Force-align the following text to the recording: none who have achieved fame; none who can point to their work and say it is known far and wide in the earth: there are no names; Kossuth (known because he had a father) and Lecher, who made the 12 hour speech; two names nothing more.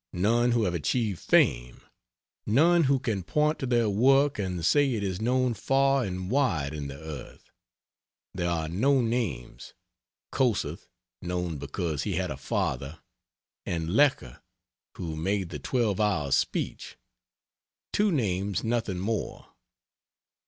none 0.13 0.49
who 0.53 0.63
have 0.63 0.73
achieved 0.73 1.19
fame; 1.19 1.79
none 2.47 2.85
who 2.85 2.97
can 2.99 3.21
point 3.21 3.59
to 3.59 3.67
their 3.67 3.87
work 3.87 4.39
and 4.39 4.65
say 4.65 4.93
it 4.95 5.03
is 5.03 5.21
known 5.21 5.53
far 5.53 6.03
and 6.03 6.31
wide 6.31 6.73
in 6.73 6.87
the 6.87 6.97
earth: 6.97 7.51
there 8.33 8.49
are 8.49 8.67
no 8.67 8.99
names; 8.99 9.75
Kossuth 10.31 10.87
(known 11.21 11.59
because 11.59 12.01
he 12.01 12.15
had 12.15 12.31
a 12.31 12.35
father) 12.37 12.99
and 13.63 13.91
Lecher, 13.95 14.41
who 14.97 15.15
made 15.15 15.49
the 15.51 15.59
12 15.59 15.99
hour 16.01 16.31
speech; 16.31 16.97
two 17.93 18.11
names 18.11 18.63
nothing 18.63 18.97
more. 18.97 19.49